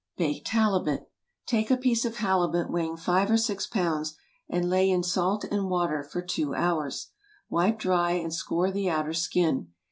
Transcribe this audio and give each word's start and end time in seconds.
BAKED 0.17 0.47
HALIBUT. 0.47 0.99
✠ 1.01 1.05
Take 1.45 1.69
a 1.69 1.77
piece 1.77 2.05
of 2.05 2.15
halibut 2.17 2.71
weighing 2.71 2.97
five 2.97 3.29
or 3.29 3.37
six 3.37 3.67
pounds, 3.67 4.15
and 4.49 4.67
lay 4.67 4.89
in 4.89 5.03
salt 5.03 5.43
and 5.43 5.69
water 5.69 6.01
for 6.01 6.23
two 6.23 6.55
hours. 6.55 7.09
Wipe 7.51 7.77
dry 7.77 8.13
and 8.13 8.33
score 8.33 8.71
the 8.71 8.89
outer 8.89 9.13
skin. 9.13 9.67